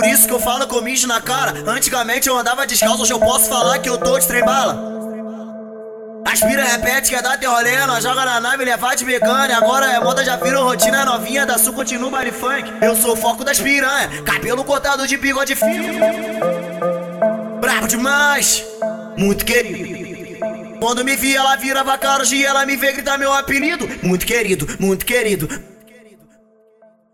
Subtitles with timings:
[0.00, 1.52] por isso que eu falo com mijo na cara.
[1.66, 4.98] Antigamente eu andava descalço, hoje eu posso falar que eu tô de trem bala.
[6.24, 9.54] Aspira, repete, quer dar teu rolê, nós joga na nave, levar de vegana.
[9.54, 12.72] Agora é moda, já virou rotina novinha, da sul continua baile funk.
[12.80, 15.92] Eu sou o foco das piranha, cabelo cortado de bigode fino.
[17.60, 18.64] Bravo demais,
[19.18, 20.78] muito querido.
[20.80, 23.86] Quando me vi, ela virava cara, hoje ela me vê gritar meu apelido.
[24.02, 25.46] Muito querido, muito querido.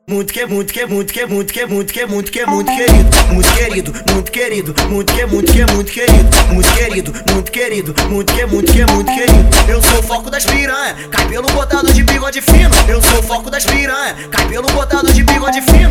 [0.08, 3.52] Muito que, muito que, muito que, muito que, muito que, muito que, muito querido, muito
[3.52, 8.46] querido, muito querido, muito que, muito que, muito querido, muito querido, muito querido, muito que,
[8.46, 9.48] muito que, muito querido.
[9.68, 12.70] Eu sou o foco das piranha, cabelo botado de bigode fino.
[12.86, 15.90] Eu sou o foco das piranha, cabelo botado de bigode fino.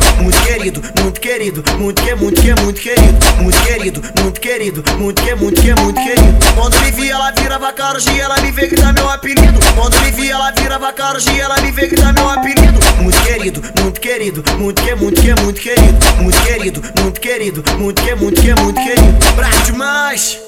[1.45, 5.75] Querido, muito que, muito que, muito querido, muito querido, muito querido, muito que, muito que,
[5.75, 6.39] muito querido.
[6.55, 9.59] Quando me ela virava cara, hoje ela me vê gritar meu apelido.
[9.75, 12.79] Quando me ela virava cara, hoje ela me vê gritar meu apelido.
[12.99, 18.01] Muito querido, muito querido, muito que, muito que, muito querido, muito querido, muito querido, muito
[18.01, 19.33] que, muito que, muito querido.
[19.35, 20.39] Bravo demais,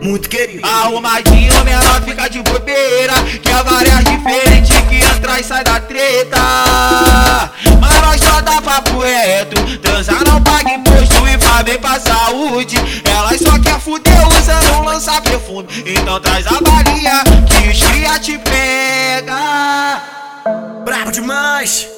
[0.00, 0.64] muito querido.
[0.64, 6.38] Arrumadinho, menor fica de bobeira Que é várias diferentes que e sai da treta
[7.80, 8.03] Mas
[8.54, 12.76] dá papo reto Transar não paga imposto e faz bem pra saúde.
[13.04, 18.38] Elas só quer fuder usando um lança perfume Então traz a balinha que os te
[18.38, 20.00] pega.
[20.84, 21.88] Bravo demais,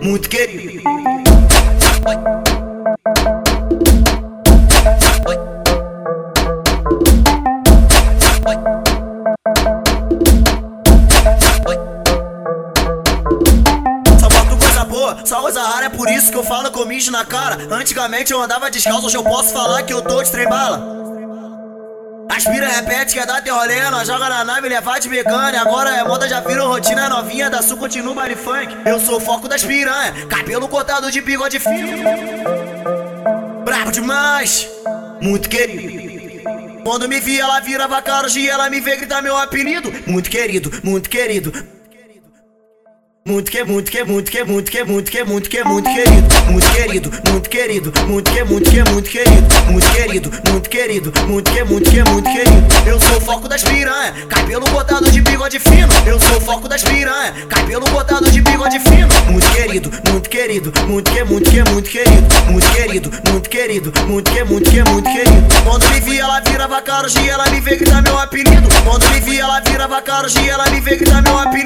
[0.00, 0.82] muito querido.
[15.40, 17.58] Rara, é por isso que eu falo com mijo na cara.
[17.70, 20.94] Antigamente eu andava descalço, hoje eu posso falar que eu tô de trem bala.
[22.28, 25.60] Aspira, repete, quer dar teu rolê, nós joga na nave, levar de vegana.
[25.60, 28.76] Agora é moda, já virou rotina novinha, da sul continua baile funk.
[28.84, 31.98] Eu sou o foco das piranha, cabelo cortado de bigode fino.
[33.64, 34.68] Bravo demais,
[35.20, 36.82] muito querido.
[36.84, 39.92] Quando me vi, ela virava cara, hoje ela me vê gritar meu apelido.
[40.06, 41.52] Muito querido, muito querido.
[43.26, 46.68] Muito que, muito que, muito que, muito que, muito que, muito que, muito querido, muito
[46.68, 51.64] querido, muito querido, muito que, muito que, muito querido, muito querido, muito querido, muito que,
[51.64, 52.66] muito que, muito querido.
[52.84, 55.88] Eu sou o foco das piranha, cabelo botado de bigode fino.
[56.04, 59.08] Eu sou o foco das piranha, cabelo botado de bigode fino.
[59.30, 64.30] Muito querido, muito querido, muito que, muito que, muito querido, muito querido, muito querido, muito
[64.30, 65.64] que, muito que, muito querido.
[65.64, 68.68] Quando me vi, ela virava cara, hoje ela me vê gritar meu apelido.
[68.84, 71.63] Quando me vi, ela virava cara, hoje ela me vê gritar meu apelido.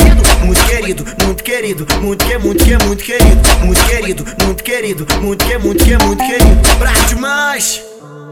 [1.69, 5.85] Muito querido, muito que, muito que, muito querido, muito querido, muito querido, muito que, muito
[5.85, 6.77] que, muito querido.
[6.79, 7.83] Bravo demais,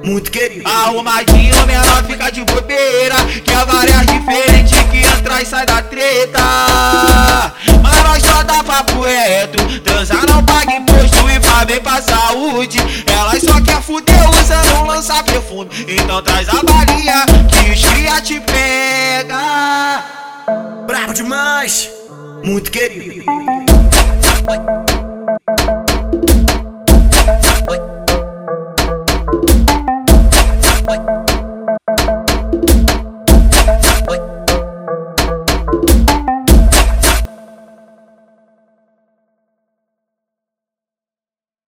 [0.03, 0.67] muito querido.
[0.67, 3.15] Arrumadinho, menor fica de bobeira
[3.45, 6.41] Que é várias diferentes que entra e sai da treta
[7.83, 12.79] Mas nós só dá papo reto Transar não paga imposto e faz bem pra saúde
[13.07, 18.21] Elas só quer fuder usando um lança perfume Então traz a balinha que os cria
[18.23, 20.05] te pega
[20.87, 21.91] Bravo demais,
[22.47, 23.25] muito querido.